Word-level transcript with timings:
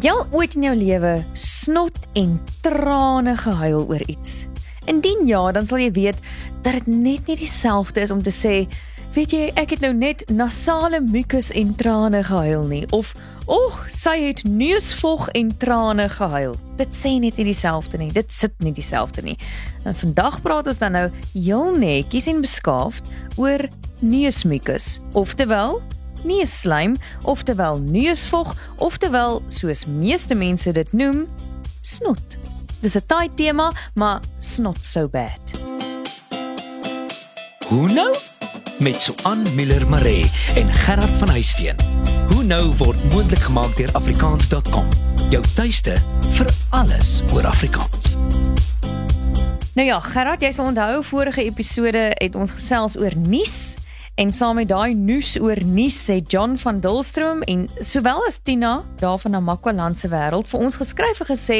Het 0.00 0.06
jy 0.08 0.12
al 0.16 0.30
ooit 0.32 0.54
in 0.56 0.62
jou 0.64 0.72
lewe 0.80 1.10
snot 1.36 1.98
en 2.16 2.30
trane 2.64 3.34
gehuil 3.36 3.82
oor 3.84 4.00
iets? 4.08 4.46
Indien 4.88 5.26
ja, 5.28 5.42
dan 5.52 5.66
sal 5.68 5.82
jy 5.82 5.90
weet 5.92 6.22
dat 6.64 6.78
dit 6.78 6.88
net 6.88 7.28
nie 7.28 7.36
dieselfde 7.36 8.00
is 8.00 8.14
om 8.14 8.22
te 8.24 8.32
sê, 8.32 8.62
weet 9.12 9.34
jy, 9.36 9.50
ek 9.60 9.74
het 9.76 9.84
nou 9.84 9.90
net 9.92 10.24
nasale 10.32 11.02
mucus 11.04 11.52
en 11.52 11.76
trane 11.76 12.24
gehuil 12.30 12.64
nie 12.72 12.86
of 12.96 13.12
Oeg, 13.50 13.76
sy 13.92 14.16
het 14.22 14.40
neusvog 14.48 15.28
en 15.36 15.52
trane 15.60 16.08
gehuil. 16.16 16.56
Dit 16.80 16.96
sê 16.96 17.18
net 17.20 17.36
nie 17.36 17.50
dieselfde 17.50 18.00
nie. 18.00 18.08
Dit 18.14 18.32
sit 18.32 18.56
nie 18.64 18.72
dieselfde 18.72 19.26
nie. 19.26 19.36
En 19.84 19.96
vandag 20.00 20.40
praat 20.40 20.70
ons 20.70 20.80
dan 20.80 20.96
nou 20.96 21.06
heel 21.34 21.76
netjies 21.76 22.30
en 22.30 22.40
beskaafd 22.40 23.12
oor 23.36 23.68
neusmucus, 24.00 25.00
oftewel 25.12 25.82
neusslaim, 26.24 26.96
oftewel 27.22 27.80
neusvog, 27.80 28.56
oftewel 28.76 29.42
soos 29.48 29.86
meeste 29.86 30.34
mense 30.34 30.72
dit 30.72 30.92
noem, 30.92 31.26
snot. 31.80 32.36
Dis 32.80 32.96
'n 32.96 33.06
taai 33.06 33.28
tema, 33.34 33.72
maar 33.94 34.20
snot 34.38 34.84
so 34.84 35.08
bad. 35.08 35.40
Hoe 37.68 37.92
nou? 37.92 38.16
Met 38.78 39.02
Suan 39.02 39.54
Miller 39.54 39.88
Maree 39.88 40.30
en 40.54 40.74
Gerard 40.74 41.14
van 41.18 41.28
Huisteen. 41.28 41.76
Hoe 42.28 42.42
nou 42.42 42.72
word 42.76 43.12
moontlik 43.12 43.38
gemaak 43.38 43.76
deur 43.76 43.92
afrikaans.com. 43.92 44.88
Jou 45.30 45.42
tuiste 45.54 45.94
vir 46.30 46.48
alles 46.68 47.22
oor 47.32 47.46
Afrikaans. 47.46 48.16
Nou 49.74 49.86
ja, 49.86 50.00
Gerard, 50.00 50.42
jy 50.42 50.52
sal 50.52 50.66
onthou 50.66 51.04
vorige 51.04 51.44
episode 51.44 52.10
het 52.14 52.34
ons 52.34 52.50
gesels 52.50 52.98
oor 52.98 53.14
nuus 53.16 53.76
en 54.20 54.32
saam 54.36 54.58
met 54.60 54.68
daai 54.68 54.92
nuus 54.92 55.30
oor 55.40 55.56
nuus 55.64 55.96
sê 55.96 56.18
John 56.28 56.58
van 56.60 56.80
Dulstroom 56.84 57.40
en 57.48 57.62
sowel 57.80 58.20
as 58.28 58.36
Tina 58.44 58.82
daar 59.00 59.16
van 59.22 59.32
Namakwaland 59.32 59.96
se 59.98 60.10
wêreld 60.12 60.50
vir 60.50 60.64
ons 60.66 60.76
geskryf 60.76 61.22
en 61.24 61.30
gesê 61.30 61.58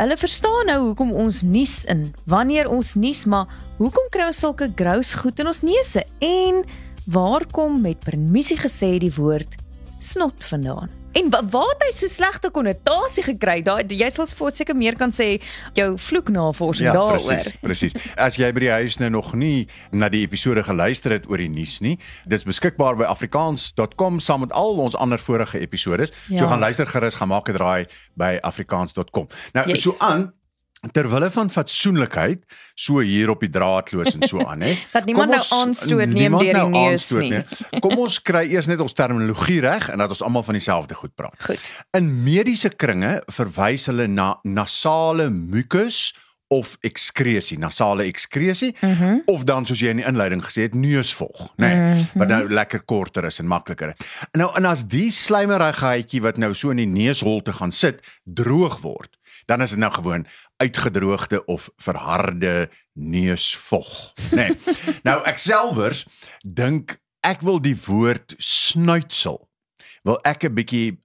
hulle 0.00 0.16
verstaan 0.18 0.66
nou 0.72 0.78
hoekom 0.88 1.14
ons 1.22 1.44
nuus 1.46 1.84
in 1.86 2.08
wanneer 2.26 2.66
ons 2.66 2.96
nuus 2.98 3.22
maar 3.30 3.46
hoekom 3.78 4.10
kry 4.10 4.26
ons 4.26 4.42
sulke 4.42 4.72
grous 4.74 5.14
goed 5.22 5.38
in 5.38 5.52
ons 5.52 5.62
neuse 5.62 6.02
en 6.18 6.64
waar 7.06 7.46
kom 7.46 7.78
met 7.86 8.02
permissie 8.02 8.58
gesê 8.58 8.96
die 8.98 9.14
woord 9.14 9.54
snot 10.02 10.50
vandaan. 10.50 10.97
En 11.12 11.30
wa 11.30 11.40
waar 11.50 11.70
het 11.72 11.84
hy 11.86 11.92
so 11.96 12.10
slegte 12.10 12.50
konnotasie 12.52 13.24
gekry? 13.24 13.62
Daai 13.64 13.84
jy 13.88 14.08
sal 14.12 14.28
seker 14.28 14.76
meer 14.76 14.96
kan 14.98 15.12
sê 15.14 15.40
jou 15.76 15.96
vloeknavorsing 15.98 16.88
ja, 16.88 16.94
daaroor. 16.96 17.18
Presies, 17.18 17.56
presies. 17.62 17.96
As 18.16 18.36
jy 18.36 18.50
by 18.52 18.64
die 18.66 18.70
huis 18.70 18.98
nou 19.00 19.10
nog 19.16 19.32
nie 19.34 19.68
na 19.90 20.10
die 20.12 20.22
episode 20.26 20.62
geluister 20.66 21.16
het 21.16 21.28
oor 21.30 21.40
die 21.40 21.48
nuus 21.48 21.78
nie, 21.80 21.96
dis 22.28 22.44
beskikbaar 22.44 22.98
by 23.00 23.08
afrikaans.com 23.08 24.20
saam 24.20 24.44
met 24.44 24.52
al 24.52 24.78
ons 24.84 24.96
ander 24.96 25.18
vorige 25.18 25.60
episode. 25.64 26.10
Ja. 26.28 26.42
So 26.42 26.50
gaan 26.52 26.60
luister 26.60 26.86
gerus, 26.86 27.18
gaan 27.18 27.32
maak 27.32 27.48
'n 27.48 27.56
draai 27.56 27.86
by 28.14 28.38
afrikaans.com. 28.42 29.28
Nou 29.52 29.68
yes. 29.68 29.82
so 29.82 29.96
aan 29.98 30.32
terwille 30.94 31.30
van 31.34 31.50
fatsoenlikheid 31.50 32.44
so 32.78 33.02
hier 33.02 33.32
op 33.32 33.40
die 33.42 33.50
draadloos 33.50 34.14
en 34.14 34.28
so 34.28 34.44
aan 34.50 34.62
hè. 34.62 34.76
Dat 34.92 35.08
niemand 35.08 35.32
nou 35.34 35.40
ons, 35.40 35.50
nou 35.50 35.60
aanstoot 35.62 36.06
neem 36.06 36.36
deur 36.38 36.44
die 36.44 36.54
nou 36.54 36.70
neus 36.70 37.08
nie. 37.10 37.32
nie 37.32 37.82
kom 37.82 37.98
ons 37.98 38.20
kry 38.22 38.44
eers 38.52 38.70
net 38.70 38.82
ons 38.84 38.94
terminologie 38.94 39.60
reg 39.64 39.90
en 39.90 40.04
dat 40.04 40.14
ons 40.14 40.22
almal 40.22 40.46
van 40.46 40.58
dieselfde 40.58 40.94
goed 40.94 41.14
praat. 41.18 41.36
Goed. 41.48 41.72
In 41.96 42.12
mediese 42.22 42.70
kringe 42.70 43.18
verwys 43.32 43.88
hulle 43.90 44.06
na 44.06 44.36
nasale 44.46 45.28
mucus 45.34 46.12
of 46.48 46.76
ekskresie 46.80 47.58
nasale 47.60 48.06
ekskresie 48.08 48.76
mm 48.80 48.92
-hmm. 48.92 49.22
of 49.26 49.44
dan 49.44 49.66
soos 49.66 49.80
jy 49.80 49.90
in 49.92 50.00
die 50.00 50.06
inleiding 50.06 50.40
gesê 50.44 50.64
het 50.64 50.74
neusvog 50.74 51.52
nê 51.56 51.66
nee, 51.66 51.74
mm 51.74 51.92
-hmm. 51.92 52.06
wat 52.14 52.28
nou 52.28 52.48
lekker 52.48 52.80
korter 52.84 53.24
is 53.24 53.38
en 53.38 53.46
makliker. 53.46 53.96
Nou 54.32 54.56
en 54.56 54.64
as 54.64 54.86
die 54.86 55.10
slijmerigheidjie 55.10 56.22
wat 56.22 56.36
nou 56.36 56.54
so 56.54 56.70
in 56.70 56.76
die 56.76 56.86
neusholte 56.86 57.52
gaan 57.52 57.72
sit 57.72 58.00
droog 58.24 58.80
word 58.80 59.17
dan 59.48 59.64
is 59.64 59.70
dit 59.72 59.78
nou 59.80 59.92
gewoon 59.92 60.26
uitgedroogde 60.56 61.44
of 61.44 61.70
verharde 61.76 62.70
neusvog, 62.92 64.12
nê. 64.30 64.36
Nee. 64.36 64.76
nou 65.08 65.18
ek 65.24 65.40
selfers 65.40 66.04
dink 66.44 66.98
ek 67.24 67.40
wil 67.46 67.60
die 67.62 67.76
woord 67.86 68.36
snuitsel. 68.38 69.40
Wil 70.04 70.20
ek 70.28 70.44
'n 70.44 70.54
bietjie 70.54 70.98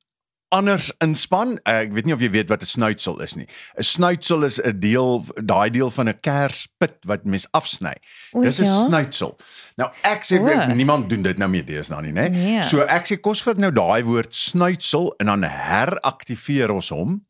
anders 0.54 0.92
inspan. 1.02 1.56
Ek 1.66 1.96
weet 1.96 2.06
nie 2.06 2.14
of 2.14 2.22
jy 2.22 2.30
weet 2.36 2.52
wat 2.52 2.62
'n 2.62 2.70
snuitsel 2.70 3.24
is 3.24 3.36
nie. 3.40 3.48
'n 3.80 3.84
Snuitsel 3.84 4.44
is 4.44 4.60
'n 4.60 4.80
deel 4.80 5.25
daai 5.40 5.70
deel 5.72 5.90
van 5.90 6.10
'n 6.10 6.20
kerspit 6.20 7.00
wat 7.08 7.25
mens 7.25 7.48
afsny. 7.52 7.96
Dis 8.36 8.60
'n 8.60 8.66
ja? 8.66 8.86
snuitsel. 8.88 9.40
Nou 9.78 9.90
ek 10.04 10.24
sê 10.28 10.38
ek, 10.44 10.75
niemand 10.75 11.10
doen 11.10 11.24
dit 11.24 11.38
nou 11.38 11.50
meer 11.50 11.66
deesdae 11.66 12.02
nie, 12.02 12.12
né? 12.12 12.30
Nee. 12.30 12.64
So 12.64 12.84
ek 12.84 13.08
sê 13.08 13.20
kos 13.20 13.42
vir 13.42 13.56
nou 13.56 13.72
daai 13.72 14.04
woord 14.04 14.36
snuitsel 14.36 15.16
en 15.20 15.25
dan 15.25 15.44
heraktiveer 15.44 16.72
ons 16.72 16.90
hom 16.90 17.24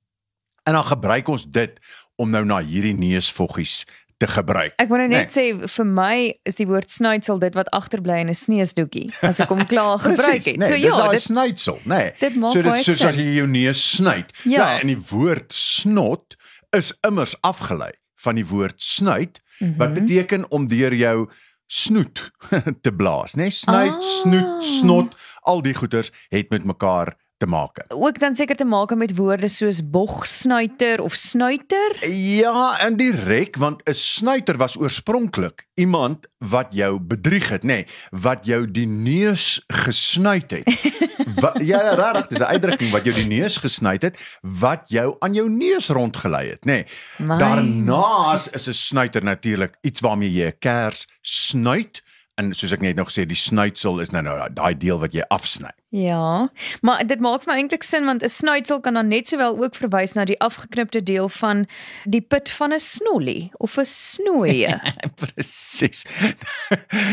En 0.63 0.74
dan 0.74 0.85
gebruik 0.88 1.28
ons 1.28 1.46
dit 1.46 1.79
om 2.16 2.29
nou 2.29 2.46
na 2.46 2.62
hierdie 2.63 2.96
neusvoggies 2.96 3.84
te 4.18 4.28
gebruik. 4.28 4.75
Ek 4.79 4.90
wil 4.91 5.01
nou 5.03 5.09
net 5.12 5.34
nee. 5.34 5.34
sê 5.34 5.69
vir 5.75 5.88
my 5.90 6.16
is 6.47 6.59
die 6.59 6.68
woord 6.69 6.91
snuitsel 6.91 7.41
dit 7.41 7.56
wat 7.57 7.72
agterbly 7.75 8.19
in 8.24 8.31
'n 8.31 8.38
sneesdoekie 8.38 9.09
as 9.25 9.41
ek 9.44 9.51
hom 9.51 9.66
klaar 9.74 10.00
gebruik 10.00 10.46
het. 10.46 10.57
Nee, 10.62 10.69
so 10.69 10.78
ja, 10.79 10.96
dit 11.09 11.19
is 11.19 11.28
snuitsel, 11.31 11.79
nê. 11.84 11.96
Nee. 11.96 12.12
Dit 12.19 12.35
maak 12.40 12.53
so 12.56 12.62
dit 12.62 12.85
soos 12.88 13.03
as 13.09 13.19
jy 13.19 13.40
jou 13.40 13.47
neus 13.47 13.81
snuit. 13.97 14.31
Ja. 14.44 14.59
ja, 14.59 14.68
en 14.79 14.94
die 14.94 15.01
woord 15.09 15.53
snot 15.53 16.38
is 16.74 16.94
immers 17.07 17.35
afgelei 17.41 17.91
van 18.24 18.40
die 18.40 18.47
woord 18.47 18.81
snuit 18.81 19.41
mm 19.41 19.68
-hmm. 19.68 19.78
wat 19.78 19.94
beteken 19.94 20.51
om 20.51 20.68
deur 20.68 20.94
jou 20.94 21.30
snoet 21.68 22.31
te 22.85 22.94
blaas, 22.94 23.35
nê? 23.35 23.50
Nee? 23.50 23.51
Snuit, 23.51 23.91
ah. 23.91 24.01
snoet, 24.22 24.63
snot, 24.63 25.16
al 25.41 25.62
die 25.62 25.74
goeters 25.74 26.12
het 26.30 26.50
met 26.50 26.63
mekaar 26.63 27.18
te 27.44 27.50
maak. 27.50 27.84
Ook 27.92 28.20
dan 28.20 28.36
seker 28.36 28.56
te 28.56 28.66
maak 28.66 28.94
met 28.96 29.16
woorde 29.18 29.50
soos 29.52 29.81
bogsnuiter 29.84 31.02
of 31.04 31.16
snuiter? 31.20 31.98
Ja, 32.08 32.80
in 32.88 32.96
direk 32.98 33.58
want 33.59 33.84
'n 33.84 33.94
snuiter 33.94 34.58
was 34.58 34.78
oorspronklik 34.80 35.68
iemand 35.76 36.28
wat 36.38 36.68
jou 36.72 37.00
bedrieg 37.00 37.50
het, 37.50 37.64
nê, 37.64 37.84
nee, 37.84 37.86
wat 38.12 38.46
jou 38.46 38.72
die 38.72 38.88
neus 38.88 39.64
gesnuit 39.68 40.52
het. 40.52 40.68
wat 41.44 41.59
ja, 41.59 41.96
regtig, 41.96 42.28
dis 42.28 42.40
'n 42.40 42.54
uitdrukking 42.56 42.92
wat 42.92 43.06
jou 43.06 43.16
die 43.16 43.28
neus 43.28 43.58
gesnuit 43.58 44.02
het, 44.02 44.16
wat 44.42 44.90
jou 44.90 45.16
aan 45.20 45.34
jou 45.34 45.50
neus 45.50 45.90
rondgelei 45.90 46.50
het, 46.50 46.66
nê. 46.66 46.88
Nee. 47.18 47.38
Daarnaas 47.38 48.50
is 48.50 48.68
'n 48.68 48.74
snuiter 48.74 49.24
natuurlik 49.24 49.75
iets 49.81 50.00
waarmee 50.00 50.31
jy 50.31 50.48
'n 50.48 50.60
kers 50.60 51.08
snuit 51.22 52.04
en 52.36 52.54
soos 52.54 52.72
ek 52.72 52.81
net 52.81 52.96
nog 52.96 53.12
sê, 53.12 53.25
die 53.25 53.38
snuitsel 53.38 54.00
is 54.00 54.10
nou 54.10 54.24
nou 54.24 54.38
daai 54.54 54.78
deel 54.78 55.00
wat 55.00 55.14
jy 55.14 55.22
afsny. 55.30 55.70
Ja, 55.94 56.50
maar 56.81 57.04
dit 57.06 57.20
maak 57.22 57.44
vir 57.44 57.52
my 57.52 57.56
eintlik 57.62 57.84
sin 57.86 58.08
want 58.09 58.24
'n 58.26 58.30
snuitsel 58.30 58.80
kan 58.81 58.94
dan 58.94 59.08
net 59.08 59.28
sowel 59.28 59.62
ook 59.62 59.76
verwys 59.76 60.14
na 60.14 60.26
die 60.26 60.40
afgeknipte 60.40 61.04
deel 61.04 61.30
van 61.30 61.68
die 62.04 62.22
put 62.22 62.50
van 62.50 62.74
'n 62.74 62.80
snollie 62.80 63.52
of 63.54 63.78
'n 63.78 63.86
snoeie. 63.86 64.81
Presies. 65.22 66.06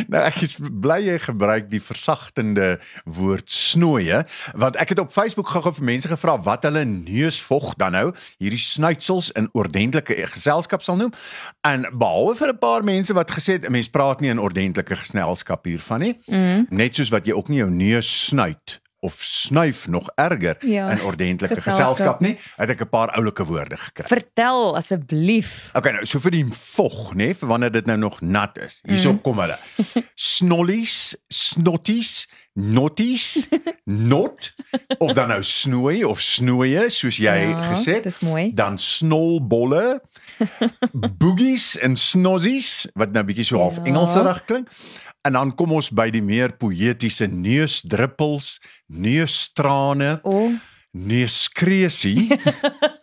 nou 0.09 0.23
ek 0.25 0.41
is 0.41 0.57
bly 0.61 0.97
jy 0.97 1.19
gebruik 1.19 1.69
die 1.71 1.83
versagtende 1.83 2.81
woord 3.05 3.51
snoeie 3.51 4.25
want 4.55 4.77
ek 4.77 4.89
het 4.89 4.99
op 4.99 5.13
Facebook 5.13 5.49
gou-gou 5.49 5.75
vir 5.75 5.85
mense 5.85 6.09
gevra 6.09 6.41
wat 6.41 6.63
hulle 6.63 6.85
neusvog 6.85 7.75
dan 7.77 7.93
nou 7.93 8.15
hierdie 8.39 8.65
snuitsels 8.65 9.31
in 9.31 9.49
ordentlike 9.53 10.17
geselskap 10.33 10.83
sal 10.83 10.97
noem. 10.97 11.13
En 11.61 11.85
behalwe 11.93 12.35
vir 12.35 12.49
'n 12.49 12.59
paar 12.59 12.85
mense 12.85 13.13
wat 13.13 13.31
gesê 13.31 13.61
het 13.61 13.69
'n 13.69 13.73
mens 13.73 13.89
praat 13.89 14.21
nie 14.21 14.31
in 14.31 14.41
ordentlike 14.41 14.97
geselskap 14.97 15.65
hiervan 15.65 16.01
nie. 16.01 16.19
Mm. 16.27 16.67
Net 16.71 16.95
soos 16.95 17.11
wat 17.11 17.27
jy 17.27 17.33
ook 17.33 17.49
nie 17.49 17.59
jou 17.59 17.71
neus 17.71 18.25
snuit 18.25 18.70
of 19.01 19.15
snuif 19.25 19.89
nog 19.89 20.11
erger 20.15 20.57
ja, 20.61 20.91
in 20.91 21.03
ordentlike 21.03 21.55
geselskap, 21.55 21.87
geselskap 21.89 22.21
nie, 22.21 22.37
het 22.57 22.71
ek 22.71 22.85
'n 22.85 22.89
paar 22.89 23.15
oulike 23.17 23.45
woorde 23.45 23.77
gekry. 23.77 24.07
Vertel 24.07 24.77
asseblief. 24.77 25.71
Okay, 25.73 25.93
nou 25.93 26.05
so 26.07 26.21
vir 26.21 26.31
die 26.31 26.45
vog, 26.53 27.15
nê, 27.15 27.33
vir 27.35 27.49
wanneer 27.49 27.73
dit 27.73 27.87
nou 27.87 27.97
nog 27.97 28.21
nat 28.21 28.59
is. 28.59 28.81
Hierso 28.85 29.13
mm. 29.13 29.21
kom 29.21 29.39
hulle. 29.41 29.59
Snollies, 30.15 31.17
snotties, 31.29 32.29
notties, 32.53 33.49
not 33.85 34.53
of 34.99 35.13
dan 35.13 35.29
nou 35.29 35.43
snoei 35.43 36.05
of 36.05 36.21
snoeie 36.21 36.89
soos 36.91 37.17
jy 37.17 37.37
ja, 37.51 37.63
gesê 37.73 37.99
het. 37.99 38.05
Dis 38.05 38.21
mooi. 38.21 38.51
Dan 38.55 38.79
snolbolle, 38.79 40.01
boogies 41.21 41.79
en 41.79 41.97
snozzies 41.97 42.89
wat 42.95 43.13
nou 43.17 43.25
bietjie 43.25 43.49
so 43.49 43.63
half 43.63 43.81
ja. 43.81 43.87
Engelserig 43.91 44.45
klink. 44.45 44.69
En 45.29 45.37
dan 45.37 45.53
kom 45.53 45.75
ons 45.77 45.91
by 45.93 46.09
die 46.15 46.23
meer 46.25 46.55
poëtiese 46.57 47.29
neusdruppels, 47.29 48.57
neustrane. 48.89 50.19
O. 50.25 50.47
Oh. 50.47 50.59
Neuskresie. 50.91 52.27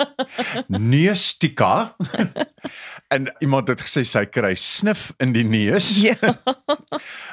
Neustika. 0.91 1.95
en 3.15 3.29
iemand 3.39 3.69
het 3.71 3.83
gesê 3.85 4.03
sy 4.03 4.25
kry 4.27 4.55
snif 4.59 5.13
in 5.23 5.31
die 5.31 5.45
neus. 5.47 5.93
Ja. 6.03 6.17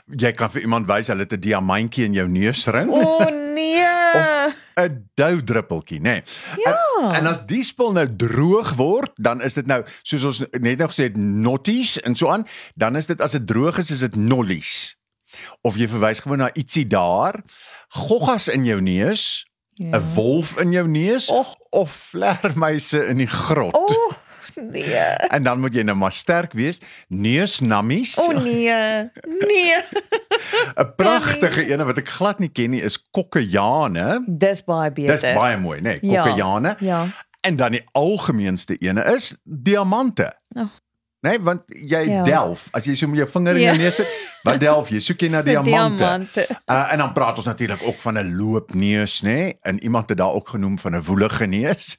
Jy 0.06 0.31
kan 0.38 0.52
vir 0.54 0.69
iemand 0.69 0.87
wys 0.87 1.10
hulle 1.10 1.26
het 1.26 1.34
'n 1.34 1.42
diamantjie 1.42 2.06
in 2.06 2.14
jou 2.14 2.28
neusring. 2.28 2.92
O 2.92 3.00
oh, 3.00 3.26
nee. 3.32 3.82
of 4.14 4.63
'n 4.81 5.09
dou 5.15 5.43
druppeltjie, 5.44 6.00
nê. 6.00 6.03
Nee. 6.03 6.23
Ja. 6.65 6.76
En, 7.03 7.15
en 7.15 7.26
as 7.26 7.47
die 7.47 7.62
spul 7.65 7.93
nou 7.93 8.06
droog 8.17 8.75
word, 8.75 9.12
dan 9.17 9.43
is 9.43 9.55
dit 9.55 9.67
nou 9.67 9.82
soos 10.03 10.25
ons 10.25 10.38
net 10.61 10.79
nou 10.79 10.88
gesê 10.88 11.03
het 11.11 11.17
notties 11.17 12.00
en 12.00 12.15
so 12.15 12.29
aan, 12.29 12.47
dan 12.75 12.97
is 12.97 13.06
dit 13.06 13.21
as 13.21 13.32
dit 13.32 13.47
droog 13.47 13.79
is, 13.79 13.91
is 13.91 13.99
dit 13.99 14.17
nollies. 14.17 14.97
Of 15.62 15.76
jy 15.76 15.88
verwys 15.88 16.21
gewoon 16.21 16.38
na 16.38 16.50
ietsie 16.55 16.87
daar, 16.87 17.43
goggas 17.88 18.49
in 18.49 18.65
jou 18.65 18.81
neus 18.81 19.44
'n 19.81 19.91
Ja. 19.91 20.00
wolf 20.15 20.56
in 20.61 20.71
jou 20.73 20.87
neus 20.88 21.29
Och. 21.29 21.56
of 21.71 21.91
vlermuise 22.11 23.06
in 23.06 23.17
die 23.17 23.26
grot. 23.26 23.75
O, 23.75 23.85
oh, 23.85 24.12
nee. 24.74 24.94
En 25.28 25.42
dan 25.42 25.60
moet 25.60 25.74
jy 25.74 25.82
nou 25.82 25.96
maar 25.96 26.12
sterk 26.12 26.52
wees. 26.52 26.80
Neusnammies. 27.08 28.18
O 28.18 28.22
oh, 28.32 28.42
nee. 28.42 29.10
Nee. 29.38 29.74
'n 30.80 30.94
Pragtige 30.96 31.66
ene 31.72 31.84
wat 31.84 31.98
ek 31.98 32.08
glad 32.08 32.38
nie 32.38 32.48
ken 32.52 32.70
nie 32.70 32.82
is 32.82 32.98
kokkejane. 33.10 34.22
Dis 34.26 34.64
baie 34.64 34.90
beter. 34.92 35.16
Dis 35.16 35.34
baie 35.34 35.56
mooi, 35.58 35.80
né? 35.80 35.98
Nee? 36.00 36.10
Ja, 36.12 36.22
Kokkejane. 36.22 36.76
Ja. 36.78 37.04
En 37.44 37.56
dan 37.56 37.72
die 37.76 37.84
algemeenste 37.92 38.76
ene 38.80 39.04
is 39.14 39.34
diamante. 39.44 40.32
Oh. 40.56 40.70
Nee, 41.24 41.40
want 41.40 41.62
jy 41.66 42.02
Ja. 42.08 42.22
delf 42.24 42.68
as 42.76 42.84
jy 42.84 42.94
so 42.94 43.06
met 43.08 43.16
jou 43.16 43.28
vinger 43.28 43.54
in 43.56 43.60
Ja. 43.62 43.72
jou 43.72 43.78
neus 43.82 43.94
sit, 43.94 44.08
wat 44.44 44.60
delf 44.60 44.88
jy? 44.92 45.00
Soek 45.00 45.20
jy 45.20 45.28
na 45.32 45.40
diamante. 45.50 45.96
diamante. 45.96 46.46
Uh, 46.68 46.92
en 46.92 46.98
dan 46.98 47.12
praat 47.12 47.36
ons 47.36 47.46
natuurlik 47.46 47.82
ook 47.82 48.00
van 48.00 48.18
'n 48.18 48.36
loopneus, 48.36 49.22
nê? 49.22 49.26
Nee? 49.28 49.58
En 49.62 49.82
iemand 49.82 50.08
het 50.08 50.18
daar 50.18 50.32
ook 50.32 50.48
genoem 50.48 50.78
van 50.78 50.92
'n 50.96 51.02
woelige 51.02 51.46
neus. 51.46 51.96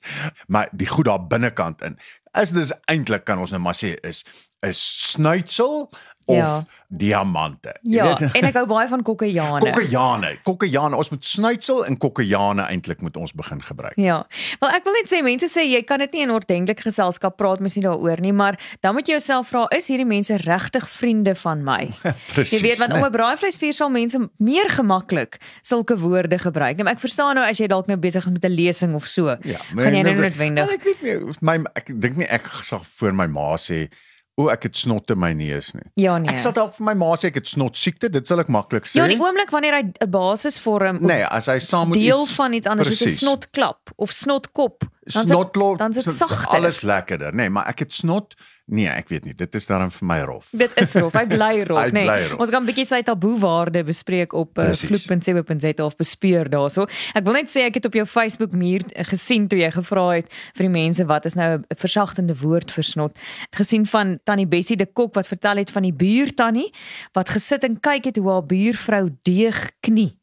Maar 0.48 0.70
die 0.72 0.88
goed 0.88 1.06
daar 1.06 1.28
binnekant 1.28 1.82
in. 1.82 1.98
Is 2.42 2.52
dis 2.52 2.74
eintlik 2.92 3.24
kan 3.28 3.40
ons 3.40 3.54
nou 3.56 3.62
maar 3.64 3.78
sê 3.78 3.94
is 4.04 4.24
is 4.68 5.12
snuitsel 5.12 5.90
of 6.28 6.36
Ja. 6.36 6.64
diamante. 6.90 7.76
Ja, 7.82 8.18
weet? 8.18 8.32
en 8.34 8.44
ek 8.48 8.56
hou 8.58 8.64
baie 8.70 8.88
van 8.90 9.02
kokkejane. 9.06 9.60
Kokkejane, 9.62 10.30
kokkejane, 10.44 10.96
ons 10.98 11.10
moet 11.14 11.26
snuitsel 11.26 11.84
en 11.86 11.98
kokkejane 12.02 12.64
eintlik 12.72 13.02
moet 13.06 13.18
ons 13.18 13.34
begin 13.38 13.62
gebruik. 13.62 13.94
Ja. 14.02 14.24
Wel 14.60 14.70
ek 14.74 14.84
wil 14.88 14.94
net 14.98 15.12
sê 15.12 15.20
mense 15.26 15.50
sê 15.52 15.66
jy 15.70 15.84
kan 15.86 16.02
dit 16.02 16.12
nie 16.18 16.24
in 16.26 16.32
ordentlike 16.34 16.82
geselskap 16.82 17.38
praat 17.38 17.60
mens 17.62 17.76
nie 17.78 17.84
daaroor 17.86 18.22
nie, 18.26 18.34
maar 18.34 18.58
dan 18.82 18.96
moet 18.98 19.08
jy 19.08 19.18
jouself 19.20 19.52
vra 19.54 19.66
is 19.78 19.88
hierdie 19.92 20.08
mense 20.08 20.38
regtig 20.46 20.88
vriende 20.90 21.36
van 21.36 21.62
my? 21.64 21.92
Presies. 22.34 22.58
Jy 22.60 22.62
weet 22.70 22.82
want 22.82 22.94
om 22.98 23.06
'n 23.06 23.12
braaivleisvuur 23.12 23.74
sal 23.74 23.90
mense 23.94 24.18
meer 24.38 24.70
gemaklik 24.70 25.38
sulke 25.62 25.98
woorde 25.98 26.40
gebruik. 26.40 26.78
Nou 26.78 26.90
ek 26.90 27.00
verstaan 27.06 27.36
nou 27.36 27.46
as 27.46 27.58
jy 27.62 27.68
dalk 27.68 27.88
nou 27.88 27.98
besig 27.98 28.26
is 28.26 28.32
met 28.32 28.46
'n 28.46 28.56
lesing 28.56 28.96
of 28.96 29.06
so. 29.06 29.38
Ja, 29.44 29.62
gaan 29.76 29.94
jy 29.94 30.02
nou 30.02 30.16
noodwendig. 30.16 30.66
Wel, 30.66 30.74
Ek 30.76 30.84
weet 30.84 31.02
nie, 31.02 31.34
my 31.42 31.60
ek 31.76 31.92
dink 32.02 32.18
nie 32.18 32.26
ek 32.28 32.50
sal 32.64 32.82
voor 32.98 33.14
my 33.14 33.28
ma 33.28 33.56
sê 33.58 33.88
o 34.36 34.50
ek 34.52 34.68
het 34.68 34.76
snot 34.78 35.12
in 35.14 35.20
my 35.20 35.32
neus 35.38 35.70
nie. 35.76 35.86
Ja 35.96 36.18
nee. 36.20 36.34
Ek 36.34 36.42
sal 36.44 36.52
dalk 36.56 36.74
vir 36.76 36.86
my 36.90 36.96
ma 37.00 37.14
sê 37.20 37.30
ek 37.32 37.40
het 37.40 37.48
snot 37.48 37.78
siekte, 37.80 38.10
dit 38.12 38.28
sal 38.28 38.42
ek 38.44 38.50
maklik 38.52 38.90
sê. 38.90 39.00
Ja, 39.00 39.08
die 39.08 39.20
oomblik 39.20 39.54
wanneer 39.56 39.78
hy 39.80 39.84
'n 39.88 40.12
basis 40.12 40.60
vorm 40.60 41.00
nee, 41.00 41.24
as 41.24 41.48
hy 41.48 41.60
saam 41.60 41.90
met 41.90 42.00
deel 42.00 42.24
iets, 42.24 42.36
van 42.36 42.54
iets 42.54 42.68
anders 42.68 42.90
soos 42.90 43.02
'n 43.02 43.04
Precies. 43.06 43.20
snotklap 43.24 43.92
of 43.96 44.12
snotkop, 44.12 44.84
dan 45.06 45.28
snotlot, 45.28 45.78
dan 45.80 45.92
is 45.96 46.04
dit 46.04 46.16
sagter. 46.16 46.58
Alles 46.58 46.82
lekkerder, 46.82 47.32
nê, 47.32 47.48
nee, 47.48 47.50
maar 47.50 47.68
ek 47.68 47.80
het 47.80 47.94
snot. 47.94 48.36
Nee, 48.66 48.88
ek 48.90 49.12
weet 49.14 49.28
nie, 49.28 49.36
dit 49.38 49.56
is 49.56 49.68
daarom 49.70 49.92
vir 49.94 50.08
my 50.10 50.18
rof. 50.26 50.48
Dit 50.58 50.74
is 50.82 50.96
rof. 50.98 51.14
Hy 51.14 51.28
bly 51.30 51.52
rof, 51.70 51.92
nê. 51.94 52.02
Nee. 52.08 52.24
rof. 52.32 52.40
Ons 52.42 52.50
gaan 52.50 52.64
'n 52.64 52.70
bietjie 52.72 52.88
sy 52.90 53.02
taboewaarde 53.06 53.84
bespreek 53.86 54.34
op 54.34 54.58
uh, 54.58 54.72
vloek.co.za 54.74 55.86
of 55.86 55.98
bespeur 56.02 56.50
daarso. 56.50 56.88
Ek 57.14 57.28
wil 57.28 57.38
net 57.38 57.54
sê 57.54 57.68
ek 57.70 57.78
het 57.78 57.86
op 57.86 57.94
jou 57.94 58.08
Facebook 58.10 58.58
muur 58.58 58.82
eh, 58.90 59.06
gesien 59.06 59.46
toe 59.48 59.60
jy 59.62 59.70
gevra 59.70 60.08
het 60.18 60.34
vir 60.58 60.66
die 60.66 60.74
mense 60.74 61.06
wat 61.06 61.30
is 61.30 61.38
nou 61.38 61.62
'n 61.62 61.78
versagtende 61.78 62.34
woord 62.42 62.74
vir 62.74 62.84
snot. 62.84 63.14
Het 63.54 63.62
gesien 63.62 63.86
van 63.86 64.18
Tannie 64.26 64.50
Bessie 64.50 64.78
de 64.78 64.90
Kok 64.90 65.14
wat 65.14 65.28
vertel 65.30 65.62
het 65.62 65.70
van 65.70 65.84
die 65.86 65.94
buurtannie 65.94 66.74
wat 67.14 67.30
gesit 67.30 67.64
en 67.64 67.78
kyk 67.80 68.06
het 68.06 68.18
hoe 68.18 68.32
haar 68.32 68.46
buurvrou 68.46 69.14
deeg 69.22 69.72
knie 69.86 70.18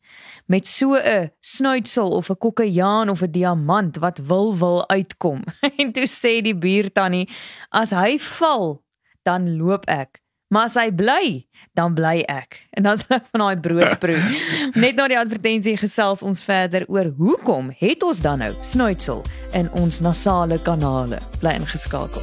met 0.47 0.67
so 0.67 0.95
'n 0.95 1.31
snuitsel 1.41 2.11
of 2.11 2.31
'n 2.31 2.39
kokkejaan 2.39 3.09
of 3.09 3.23
'n 3.23 3.31
diamant 3.31 3.97
wat 3.97 4.19
wil 4.19 4.57
wil 4.57 4.89
uitkom. 4.89 5.45
en 5.81 5.93
toe 5.93 6.07
sê 6.07 6.43
die 6.43 6.57
buurtannie 6.57 7.29
as 7.69 7.91
hy 7.91 8.19
val 8.19 8.83
dan 9.23 9.57
loop 9.57 9.85
ek. 9.87 10.21
Maar 10.53 10.69
as 10.69 10.75
hy 10.75 10.91
bly, 10.93 11.47
dan 11.73 11.95
bly 11.95 12.21
ek. 12.29 12.61
En 12.77 12.83
dan 12.83 12.99
sal 12.99 13.17
ek 13.17 13.25
van 13.31 13.41
daai 13.41 13.57
brood 13.57 13.99
proe. 13.99 14.21
Net 14.85 14.97
na 14.97 15.09
die 15.09 15.19
advertensie 15.19 15.77
gesels 15.77 16.23
ons 16.23 16.45
verder 16.45 16.85
oor 16.89 17.09
hoekom 17.17 17.73
het 17.79 18.03
ons 18.03 18.21
dan 18.21 18.39
nou 18.39 18.53
snuitsel 18.61 19.23
in 19.53 19.71
ons 19.81 20.01
nasale 20.01 20.61
kanale. 20.63 21.21
Bly 21.41 21.57
ingeskakel. 21.63 22.21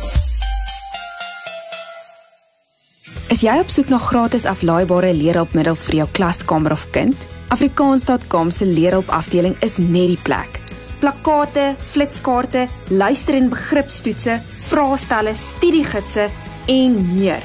Is 3.30 3.42
jy 3.45 3.60
op 3.62 3.69
soek 3.69 3.89
na 3.89 3.98
gratis 3.98 4.45
aflaaibare 4.50 5.13
leerhulpmiddels 5.13 5.86
vir 5.86 6.01
jou 6.01 6.07
klaskamer 6.18 6.74
of 6.74 6.86
kind? 6.94 7.38
Afrikaans.com 7.50 8.51
se 8.51 8.66
leerhulp 8.66 9.10
afdeling 9.10 9.56
is 9.66 9.78
net 9.78 10.12
die 10.13 10.19
plek. 10.22 10.60
Plakkate, 11.00 11.75
flitskaarte, 11.92 12.68
luister- 12.90 13.36
en 13.36 13.50
begripstoetse, 13.50 14.40
vraestelle, 14.69 15.34
studiegidse 15.34 16.30
en 16.68 17.18
meer. 17.18 17.42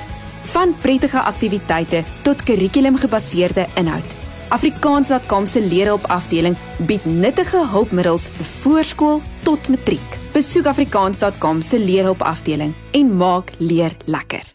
Van 0.52 0.74
prettige 0.80 1.18
aktiwiteite 1.20 2.04
tot 2.22 2.42
kurrikulumgebaseerde 2.42 3.66
inhoud. 3.74 4.04
Afrikaans.com 4.48 5.46
se 5.46 5.60
leerhulp 5.60 6.04
afdeling 6.04 6.56
bied 6.78 7.04
nuttige 7.04 7.66
hulpmiddels 7.66 8.28
vir 8.28 8.46
voorskool 8.60 9.22
tot 9.42 9.68
matriek. 9.68 10.18
Besoek 10.32 10.66
afrikaans.com 10.66 11.62
se 11.62 11.78
leerhulp 11.78 12.22
afdeling 12.22 12.74
en 12.92 13.16
maak 13.16 13.50
leer 13.58 13.96
lekker. 14.04 14.52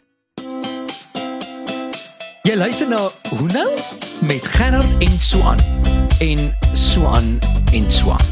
Jy 2.44 2.56
luister 2.56 2.88
na 2.90 3.02
Hoe 3.30 3.48
nou 3.52 3.68
met 4.22 4.46
Gerard 4.46 5.04
en 5.04 5.20
Suan 5.20 5.58
en 6.20 6.58
Suan 6.74 7.40
en 7.74 7.92
Suan. 7.92 8.26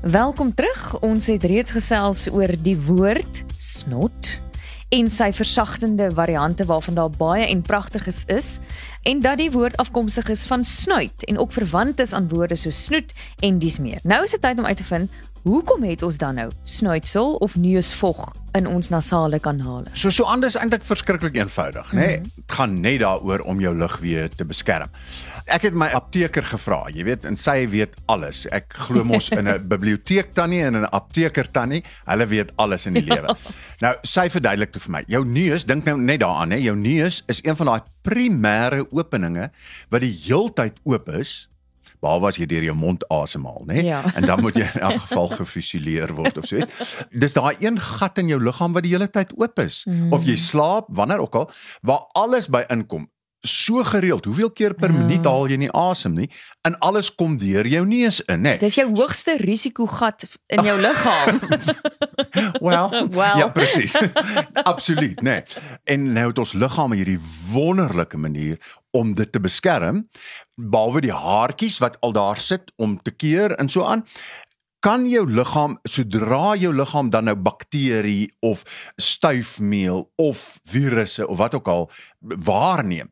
Welkom 0.00 0.54
terug. 0.54 1.00
Ons 1.00 1.26
het 1.26 1.44
reeds 1.44 1.70
gesels 1.70 2.28
oor 2.30 2.52
die 2.62 2.76
woord 2.80 3.44
snot 3.56 4.40
en 4.88 5.08
sy 5.12 5.30
versagtende 5.32 6.10
variante 6.14 6.64
waarvan 6.64 6.94
daar 6.94 7.10
baie 7.10 7.46
en 7.46 7.62
pragtiges 7.62 8.24
is 8.24 8.58
en 9.02 9.20
dat 9.20 9.36
die 9.36 9.50
woord 9.50 9.76
afkomstig 9.76 10.28
is 10.28 10.44
van 10.44 10.64
snuit 10.64 11.24
en 11.24 11.38
ook 11.38 11.52
verwant 11.52 12.00
is 12.00 12.12
aan 12.12 12.28
woorde 12.28 12.56
soos 12.56 12.84
snoet 12.84 13.12
en 13.40 13.58
dis 13.58 13.78
meer. 13.78 14.00
Nou 14.02 14.22
is 14.24 14.30
dit 14.30 14.42
tyd 14.42 14.58
om 14.58 14.66
uit 14.66 14.76
te 14.76 14.84
vind 14.84 15.10
hoekom 15.42 15.82
het 15.82 16.02
ons 16.02 16.18
dan 16.18 16.34
nou 16.34 16.50
snuitsel 16.62 17.34
of 17.44 17.56
neusvog 17.56 18.32
in 18.56 18.66
ons 18.66 18.88
nasale 18.88 19.38
kanale? 19.40 19.90
So 19.92 20.10
so 20.14 20.24
anders 20.24 20.56
eintlik 20.58 20.84
verskriklik 20.86 21.36
eenvoudig, 21.36 21.92
nê? 21.92 22.06
Nee? 22.06 22.20
Dit 22.36 22.56
gaan 22.56 22.78
net 22.80 23.00
daaroor 23.02 23.44
om 23.48 23.60
jou 23.60 23.74
lugweë 23.76 24.28
te 24.36 24.46
beskerm. 24.48 24.92
Ek 25.48 25.64
het 25.64 25.76
my 25.78 25.88
apteker 25.96 26.44
gevra, 26.44 26.82
jy 26.92 27.06
weet, 27.08 27.24
en 27.28 27.36
sy 27.40 27.62
weet 27.72 27.94
alles. 28.12 28.44
Ek 28.52 28.74
glo 28.88 29.04
mos 29.04 29.30
in 29.32 29.48
'n 29.52 29.68
biblioteek 29.68 30.34
tannie 30.36 30.62
en 30.64 30.76
'n 30.76 30.90
apteker 30.92 31.50
tannie, 31.50 31.82
hulle 32.04 32.26
weet 32.26 32.52
alles 32.56 32.86
in 32.86 32.94
die 32.94 33.06
lewe. 33.12 33.36
Nou, 33.80 33.94
sy 34.02 34.28
verduidelik 34.28 34.72
toe 34.72 34.82
vir 34.82 34.92
my, 34.92 35.04
jou 35.08 35.24
neus, 35.24 35.64
dink 35.64 35.84
nou 35.84 35.96
net 35.98 36.20
daaraan, 36.20 36.50
hè, 36.52 36.58
jou 36.58 36.76
neus 36.76 37.22
is 37.28 37.40
een 37.44 37.56
van 37.56 37.66
daai 37.66 37.82
primêre 38.02 38.84
openinge 38.90 39.50
wat 39.90 40.00
die 40.00 40.12
heeltyd 40.12 40.80
oop 40.84 41.08
is. 41.08 41.48
Behalwe 42.00 42.30
as 42.30 42.38
jy 42.38 42.46
deur 42.46 42.62
jou 42.62 42.76
mond 42.78 43.04
asemhaal, 43.10 43.64
né? 43.66 43.82
Ja. 43.82 44.02
En 44.14 44.26
dan 44.26 44.40
moet 44.40 44.58
jy 44.58 44.66
in 44.74 44.80
elk 44.86 45.04
geval 45.08 45.28
gefusileer 45.40 46.14
word 46.14 46.38
of 46.38 46.46
so 46.46 46.56
iets. 46.62 46.96
Dis 47.10 47.34
daai 47.34 47.56
een 47.58 47.80
gat 47.82 48.18
in 48.22 48.30
jou 48.30 48.40
liggaam 48.42 48.76
wat 48.76 48.86
die 48.86 48.94
hele 48.94 49.10
tyd 49.10 49.34
oop 49.36 49.58
is. 49.64 49.82
Mm. 49.88 50.12
Of 50.14 50.26
jy 50.28 50.36
slaap, 50.38 50.90
wanneer 50.94 51.24
ook 51.24 51.34
al, 51.34 51.50
waar 51.82 52.06
alles 52.18 52.48
by 52.48 52.64
inkom. 52.70 53.08
So 53.46 53.84
gereeld, 53.86 54.24
hoeveel 54.24 54.50
keer 54.50 54.74
per 54.74 54.90
Ja. 54.92 54.98
minuut 54.98 55.24
haal 55.24 55.46
jy 55.48 55.56
nie 55.56 55.70
asem 55.72 56.14
nie 56.14 56.28
en 56.66 56.74
alles 56.78 57.14
kom 57.14 57.36
deur 57.38 57.66
jou 57.66 57.84
neus 57.86 58.20
in, 58.26 58.40
né? 58.42 58.56
Dis 58.58 58.74
jou 58.74 58.88
hoogste 58.96 59.36
risikogat 59.38 60.24
in 60.46 60.64
jou 60.64 60.74
liggaam. 60.80 61.38
Well, 62.60 62.90
Wel. 63.14 63.38
ja, 63.38 63.48
presies. 63.48 63.94
Absoluut, 64.72 65.22
né? 65.22 65.30
Nee. 65.30 65.42
En 65.84 66.12
nou 66.12 66.26
het 66.28 66.38
ons 66.38 66.52
liggaam 66.52 66.92
hierdie 66.92 67.18
wonderlike 67.52 68.16
manier 68.18 68.58
om 68.90 69.14
dit 69.14 69.32
te 69.32 69.40
beskerm, 69.40 70.08
behalwe 70.56 71.00
die 71.04 71.12
haartjies 71.14 71.78
wat 71.78 71.96
al 72.00 72.12
daar 72.12 72.36
sit 72.40 72.72
om 72.76 72.98
te 73.02 73.10
keer 73.10 73.52
en 73.60 73.68
so 73.68 73.84
aan. 73.84 74.04
Kan 74.80 75.08
jou 75.10 75.24
liggaam 75.26 75.78
sodra 75.90 76.54
jou 76.56 76.70
liggaam 76.74 77.10
dan 77.10 77.26
nou 77.26 77.34
bakterie 77.34 78.30
of 78.46 78.62
stuifmeel 78.96 80.04
of 80.16 80.44
virusse 80.70 81.26
of 81.26 81.40
wat 81.40 81.56
ook 81.58 81.68
al 81.68 81.88
waarneem, 82.20 83.10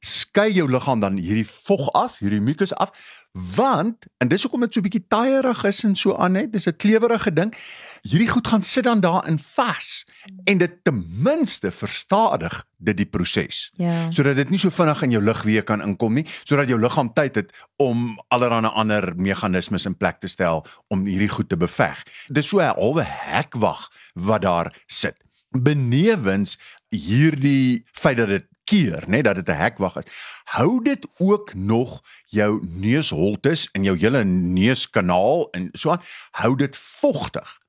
skei 0.00 0.50
jou 0.56 0.68
liggaam 0.70 1.00
dan 1.04 1.20
hierdie 1.20 1.46
vog 1.48 1.90
af, 1.92 2.18
hierdie 2.24 2.40
mucus 2.40 2.72
af, 2.80 2.92
want 3.34 4.06
en 4.22 4.28
dis 4.30 4.42
hoekom 4.42 4.60
dit 4.62 4.72
so 4.74 4.80
'n 4.80 4.82
bietjie 4.86 5.06
taaierig 5.08 5.64
is 5.64 5.84
en 5.84 5.94
so 5.96 6.14
aan 6.16 6.32
net, 6.32 6.52
dis 6.52 6.66
'n 6.66 6.76
klewerige 6.76 7.32
ding. 7.32 7.54
Hierdie 8.02 8.28
goed 8.28 8.46
gaan 8.46 8.62
sit 8.62 8.84
dan 8.84 9.00
daarin 9.00 9.38
vas 9.38 10.04
en 10.44 10.58
dit 10.58 10.84
ten 10.84 11.04
minste 11.22 11.70
verstadig 11.70 12.64
dit 12.78 12.96
die 12.96 13.06
proses 13.06 13.72
Ja. 13.76 14.10
sodat 14.10 14.36
dit 14.36 14.50
nie 14.50 14.58
so 14.58 14.70
vinnig 14.70 15.02
in 15.02 15.10
jou 15.10 15.22
lugweë 15.22 15.62
kan 15.64 15.80
inkom 15.82 16.14
nie, 16.14 16.26
sodat 16.44 16.68
jou 16.68 16.78
liggaam 16.80 17.12
tyd 17.12 17.34
het 17.34 17.52
om 17.76 18.18
allerlei 18.28 18.66
ander 18.66 19.12
meganismes 19.16 19.86
in 19.86 19.96
plek 19.96 20.20
te 20.20 20.26
stel 20.28 20.64
om 20.88 21.04
hierdie 21.06 21.28
goed 21.28 21.48
te 21.48 21.56
beveg. 21.56 22.02
Dis 22.28 22.48
so 22.48 22.58
'n 22.60 22.74
halwe 22.74 23.02
hekwag 23.02 23.88
wat 24.14 24.42
daar 24.42 24.82
sit. 24.86 25.16
Benewens 25.50 26.58
hierdie 26.90 27.84
feit 27.92 28.16
dat 28.16 28.28
dit 28.28 28.44
keer, 28.64 29.04
nê, 29.06 29.20
dat 29.22 29.34
dit 29.34 29.48
'n 29.48 29.60
hekwag 29.60 29.96
is. 29.96 30.12
Hou 30.44 30.82
dit 30.82 31.06
ook 31.18 31.54
nog 31.54 32.02
jou 32.26 32.66
neusholtes 32.66 33.68
en 33.72 33.84
jou 33.84 33.98
hele 33.98 34.24
neuskanaal 34.24 35.50
en 35.50 35.68
so 35.72 35.90
aan, 35.90 36.02
hou 36.30 36.56
dit 36.56 36.76
vogtig 36.76 37.62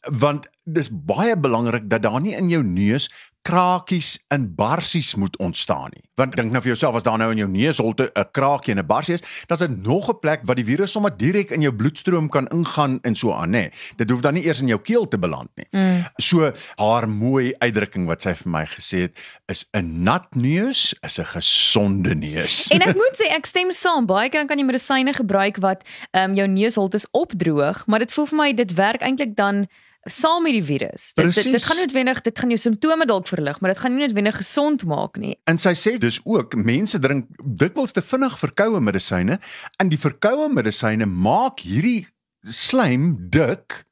want 0.00 0.48
dis 0.64 0.88
baie 0.90 1.36
belangrik 1.36 1.88
dat 1.90 2.02
daar 2.02 2.20
nie 2.20 2.36
in 2.36 2.48
jou 2.48 2.62
neus 2.64 3.08
krakies 3.44 4.16
en 4.32 4.46
barsies 4.56 5.14
moet 5.14 5.36
ontstaan 5.36 5.92
nie. 5.92 6.04
Want 6.16 6.36
dink 6.38 6.52
nou 6.54 6.62
vir 6.64 6.72
jouself 6.72 6.96
as 6.96 7.04
daar 7.04 7.18
nou 7.20 7.28
in 7.34 7.42
jou 7.42 7.48
neusholte 7.50 8.10
'n 8.14 8.24
kraakie 8.32 8.72
en 8.72 8.78
'n 8.80 8.86
barsie 8.86 9.14
is, 9.14 9.20
dan 9.46 9.58
is 9.58 9.66
dit 9.66 9.84
nog 9.84 10.08
'n 10.08 10.18
plek 10.18 10.40
waar 10.44 10.56
die 10.56 10.64
virus 10.64 10.92
sommer 10.92 11.16
direk 11.16 11.50
in 11.50 11.60
jou 11.60 11.72
bloedstroom 11.72 12.28
kan 12.28 12.48
ingaan 12.48 12.98
en 13.02 13.14
so 13.14 13.32
aan, 13.32 13.50
nê. 13.50 13.70
Dit 13.96 14.10
hoef 14.10 14.20
dan 14.20 14.34
nie 14.34 14.44
eers 14.44 14.60
in 14.60 14.68
jou 14.68 14.80
keel 14.80 15.08
te 15.08 15.18
beland 15.18 15.50
nie. 15.54 15.66
Mm. 15.70 16.04
So 16.16 16.52
haar 16.76 17.08
mooi 17.08 17.54
uitdrukking 17.58 18.06
wat 18.06 18.22
sy 18.22 18.34
vir 18.34 18.50
my 18.50 18.64
gesê 18.64 18.98
het, 18.98 19.18
is 19.46 19.66
'n 19.72 20.02
nat 20.02 20.34
neus 20.34 20.94
is 21.02 21.18
'n 21.18 21.24
gesonde 21.24 22.14
neus. 22.14 22.68
En 22.68 22.80
ek 22.80 22.96
moet 22.96 23.20
sê 23.20 23.30
ek 23.30 23.46
stem 23.46 23.72
saam. 23.72 24.06
Baie 24.06 24.30
keer 24.30 24.40
dan 24.40 24.48
kan 24.48 24.58
jy 24.58 24.64
medisyne 24.64 25.12
gebruik 25.12 25.56
wat 25.56 25.82
ehm 26.12 26.30
um, 26.30 26.36
jou 26.36 26.48
neusholtes 26.48 27.06
opdroog, 27.10 27.86
maar 27.86 27.98
dit 27.98 28.12
voel 28.12 28.26
vir 28.26 28.36
my 28.36 28.52
dit 28.54 28.74
werk 28.74 29.02
eintlik 29.02 29.36
dan 29.36 29.66
saam 30.04 30.42
met 30.42 30.52
die 30.52 30.64
virus. 30.64 31.12
Dit, 31.14 31.34
dit 31.34 31.52
dit 31.52 31.64
gaan 31.64 31.80
noodwendig 31.80 32.20
dit 32.20 32.38
gaan 32.38 32.52
jou 32.54 32.60
simptome 32.60 33.06
dalk 33.06 33.28
verlig, 33.28 33.60
maar 33.60 33.72
dit 33.72 33.80
gaan 33.82 33.96
nie 33.96 34.04
noodwendig 34.06 34.36
gesond 34.36 34.84
maak 34.84 35.16
nie. 35.20 35.34
En 35.50 35.58
sy 35.58 35.74
sê 35.78 35.96
dus 36.00 36.20
ook 36.24 36.56
mense 36.56 36.98
drink 36.98 37.30
dikwels 37.44 37.92
te 37.96 38.02
vinnig 38.04 38.38
verkoue 38.38 38.80
medisyne 38.80 39.40
en 39.76 39.92
die 39.92 40.00
verkoue 40.00 40.50
medisyne 40.52 41.08
maak 41.08 41.64
hierdie 41.64 42.06
slaim 42.44 43.14
dik 43.32 43.84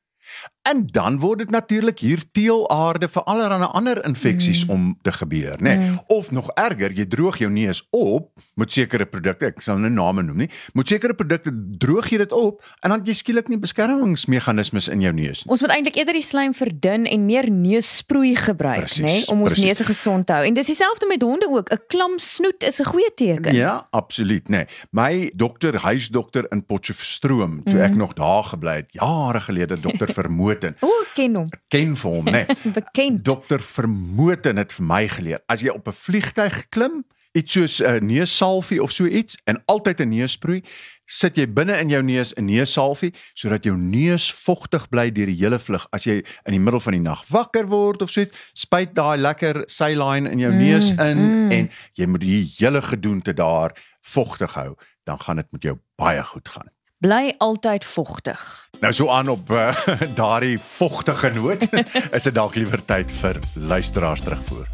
En 0.63 0.87
dan 0.87 1.19
word 1.19 1.39
dit 1.39 1.51
natuurlik 1.51 1.99
hier 1.99 2.21
teelaarde 2.33 3.09
vir 3.11 3.25
allerlei 3.27 3.67
ander 3.75 3.99
infeksies 4.07 4.65
mm. 4.65 4.71
om 4.71 4.83
te 5.03 5.13
gebeur, 5.13 5.59
nê? 5.59 5.75
Nee? 5.75 5.89
Mm. 5.91 5.99
Of 6.07 6.31
nog 6.31 6.51
erger, 6.55 6.93
jy 6.95 7.07
droog 7.11 7.41
jou 7.43 7.51
neus 7.51 7.83
op 7.91 8.31
met 8.55 8.71
sekere 8.71 9.07
produkte, 9.11 9.49
ek 9.51 9.63
sal 9.65 9.81
nou 9.83 9.91
name 9.91 10.23
noem 10.23 10.45
nie, 10.45 10.49
met 10.79 10.93
sekere 10.93 11.17
produkte 11.19 11.51
droog 11.83 12.07
jy 12.13 12.21
dit 12.23 12.35
op 12.37 12.63
en 12.85 12.95
dan 12.95 13.03
jy 13.09 13.17
skielik 13.19 13.51
nie 13.51 13.59
beskermingsmeganismes 13.59 14.87
in 14.93 15.03
jou 15.03 15.13
neus 15.17 15.43
nie. 15.43 15.51
Ons 15.51 15.65
moet 15.65 15.75
eintlik 15.75 15.99
eerder 15.99 16.19
die 16.21 16.27
slaim 16.27 16.55
verdun 16.55 17.09
en 17.11 17.27
meer 17.27 17.51
neussproei 17.51 18.37
gebruik, 18.39 18.87
nê, 19.03 19.19
nee? 19.19 19.27
om 19.35 19.43
ons 19.43 19.59
neuse 19.59 19.89
gesond 19.89 20.29
te 20.31 20.37
hou. 20.37 20.47
En 20.47 20.55
dis 20.55 20.71
dieselfde 20.71 21.11
met 21.11 21.27
honde 21.27 21.51
ook. 21.51 21.73
'n 21.73 21.81
Klam 21.89 22.19
snoet 22.19 22.63
is 22.63 22.79
'n 22.79 22.87
goeie 22.87 23.11
teken. 23.15 23.55
Ja, 23.55 23.89
absoluut, 23.91 24.47
nê. 24.49 24.63
Nee. 24.63 24.67
My 24.91 25.33
dokter, 25.35 25.75
huisdokter 25.77 26.47
in 26.53 26.65
Potchefstroom, 26.65 27.63
toe 27.65 27.75
mm. 27.75 27.81
ek 27.81 27.95
nog 27.95 28.13
daar 28.15 28.45
gebly 28.45 28.77
het, 28.85 28.93
jare 28.93 29.41
gelede, 29.41 29.81
dokter 29.81 30.13
vermoed 30.21 30.52
Vermoten. 30.53 30.77
O, 30.81 30.91
ken 31.15 31.35
hom. 31.35 31.49
Ken 31.69 31.97
vir 31.97 32.11
hom, 32.11 32.25
né? 32.25 32.45
Nee. 32.49 32.73
Bekend. 32.79 33.25
Dokter 33.25 33.63
Vermoten 33.63 34.57
het 34.57 34.73
vir 34.73 34.87
my 34.87 35.09
geleer. 35.09 35.43
As 35.47 35.65
jy 35.65 35.73
op 35.73 35.89
'n 35.89 35.97
vliegtyg 35.97 36.69
klim, 36.69 37.05
iets 37.33 37.53
soos 37.53 37.81
'n 37.81 37.85
uh, 37.85 38.01
neussalfie 38.01 38.83
of 38.83 38.93
so 38.93 39.07
iets 39.07 39.39
en 39.45 39.63
altyd 39.67 40.01
'n 40.01 40.09
neusproei, 40.09 40.63
sit 41.07 41.37
jy 41.37 41.47
binne 41.49 41.77
in 41.81 41.89
jou 41.89 42.03
neus 42.03 42.33
'n 42.37 42.45
neussalfie 42.45 43.13
sodat 43.35 43.65
jou 43.65 43.77
neus 43.77 44.33
vogtig 44.33 44.89
bly 44.89 45.11
deur 45.11 45.27
die 45.27 45.41
hele 45.41 45.59
vlug. 45.59 45.87
As 45.93 46.05
jy 46.05 46.25
in 46.45 46.53
die 46.53 46.61
middel 46.61 46.81
van 46.81 46.93
die 46.93 47.01
nag 47.01 47.25
wakker 47.29 47.67
word 47.69 48.03
of 48.03 48.11
so 48.11 48.21
iets, 48.21 48.37
spuit 48.53 48.95
daai 48.95 49.19
lekker 49.19 49.65
saline 49.67 50.31
in 50.31 50.39
jou 50.39 50.53
mm, 50.53 50.59
neus 50.59 50.91
in 50.91 51.19
mm. 51.19 51.51
en 51.53 51.71
jy 51.95 52.07
moet 52.07 52.21
die 52.21 52.53
hele 52.59 52.83
gedoente 52.83 53.33
daar 53.35 53.73
vogtig 54.01 54.53
hou, 54.55 54.77
dan 55.05 55.19
gaan 55.19 55.37
dit 55.37 55.53
met 55.53 55.63
jou 55.63 55.79
baie 55.97 56.23
goed 56.23 56.49
gaan 56.49 56.69
bly 57.03 57.35
altyd 57.39 57.85
vogtig. 57.85 58.69
Nou 58.81 58.93
so 58.93 59.09
aan 59.11 59.29
op 59.29 59.51
uh, 59.51 59.75
daardie 60.21 60.59
vogtige 60.59 61.31
noot 61.35 61.67
is 62.17 62.23
dit 62.23 62.35
dalk 62.35 62.55
liewer 62.55 62.85
tyd 62.85 63.11
vir 63.23 63.43
luisteraars 63.55 64.23
terugvoer. 64.23 64.69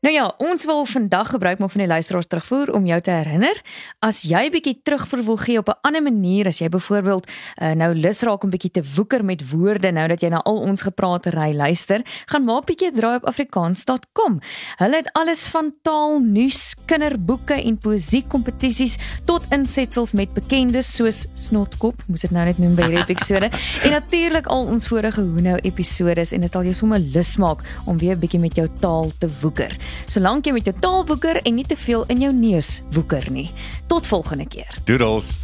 Nou 0.00 0.14
ja, 0.14 0.30
ons 0.40 0.64
wil 0.64 0.86
vandag 0.88 1.28
gebruik 1.28 1.58
maak 1.60 1.74
van 1.74 1.82
die 1.82 1.88
luisteraars 1.90 2.26
terugvoer 2.26 2.70
om 2.72 2.86
jou 2.88 2.96
te 3.04 3.12
herinner 3.12 3.58
as 4.00 4.22
jy 4.24 4.46
bietjie 4.48 4.78
terugvoer 4.80 5.20
wil 5.26 5.36
gee 5.36 5.58
op 5.60 5.68
'n 5.68 5.76
ander 5.84 6.02
manier 6.02 6.46
as 6.46 6.58
jy 6.58 6.68
byvoorbeeld 6.72 7.26
uh, 7.28 7.72
nou 7.76 7.94
lus 7.94 8.20
raak 8.20 8.42
om 8.42 8.50
bietjie 8.50 8.70
te 8.70 8.82
woeker 8.96 9.24
met 9.24 9.50
woorde 9.50 9.92
nou 9.92 10.08
dat 10.08 10.22
jy 10.22 10.28
na 10.28 10.40
al 10.40 10.56
ons 10.56 10.80
gepraatery 10.80 11.52
luister, 11.54 12.00
gaan 12.26 12.44
maak 12.44 12.64
bietjie 12.64 12.92
draai 12.92 13.16
op 13.16 13.26
afrikaans.com. 13.26 14.40
Hulle 14.76 14.96
het 14.96 15.12
alles 15.12 15.48
van 15.48 15.74
taal, 15.82 16.20
nuus, 16.20 16.74
kinderboeke 16.86 17.60
en 17.60 17.78
poesie 17.78 18.24
kompetisies 18.26 18.96
tot 19.24 19.44
insetsels 19.52 20.12
met 20.12 20.32
bekendes 20.32 20.96
soos 20.96 21.26
Snotkop, 21.34 22.02
moes 22.06 22.20
dit 22.20 22.30
nou 22.30 22.44
net 22.44 22.58
noem 22.58 22.74
by 22.74 22.82
hierdie 22.88 23.04
episode, 23.04 23.50
en 23.84 23.90
natuurlik 23.90 24.46
al 24.46 24.64
ons 24.64 24.88
vorige 24.88 25.20
Hoenou 25.20 25.58
episodes 25.60 26.32
en 26.32 26.40
dit 26.40 26.52
sal 26.52 26.64
jou 26.64 26.74
sommer 26.74 26.98
lus 26.98 27.36
maak 27.36 27.60
om 27.84 27.98
weer 27.98 28.16
bietjie 28.16 28.40
met 28.40 28.56
jou 28.56 28.68
taal 28.80 29.12
te 29.18 29.28
woeker 29.42 29.76
solank 30.06 30.46
jy 30.46 30.52
met 30.52 30.64
jou 30.70 30.76
taal 30.80 31.06
woeker 31.06 31.40
en 31.42 31.54
nie 31.54 31.66
te 31.66 31.76
veel 31.76 32.04
in 32.08 32.20
jou 32.20 32.32
neus 32.34 32.80
woeker 32.90 33.30
nie. 33.30 33.50
Tot 33.86 34.06
volgende 34.06 34.46
keer. 34.48 34.80
Doodles. 34.84 35.38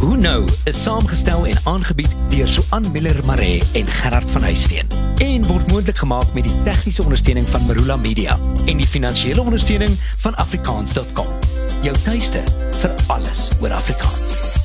Hoe 0.00 0.16
nou 0.16 0.48
is 0.64 0.82
saamgestel 0.82 1.46
en 1.46 1.58
aangebied 1.64 2.14
deur 2.32 2.48
Suan 2.48 2.86
Miller 2.92 3.24
Maree 3.24 3.62
en 3.72 3.86
Gerard 3.86 4.30
van 4.30 4.42
Huisteen 4.42 4.88
en 5.20 5.44
word 5.46 5.68
moontlik 5.68 6.00
gemaak 6.00 6.32
met 6.32 6.48
die 6.48 6.62
tegniese 6.64 7.02
ondersteuning 7.02 7.48
van 7.48 7.66
Marula 7.68 7.96
Media 8.00 8.38
en 8.64 8.80
die 8.80 8.88
finansiële 8.88 9.44
ondersteuning 9.44 9.92
van 10.24 10.36
afrikaans.com. 10.40 11.28
Jou 11.84 11.94
tuiste 12.04 12.40
vir 12.80 12.96
alles 13.12 13.50
oor 13.60 13.76
Afrikaans. 13.76 14.59